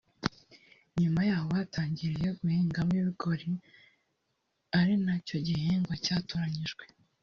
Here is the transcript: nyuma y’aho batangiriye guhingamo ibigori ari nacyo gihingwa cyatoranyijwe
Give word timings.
nyuma 1.01 1.19
y’aho 1.29 1.45
batangiriye 1.55 2.29
guhingamo 2.39 2.91
ibigori 3.01 3.51
ari 4.79 4.93
nacyo 5.05 5.35
gihingwa 5.47 5.93
cyatoranyijwe 6.05 6.83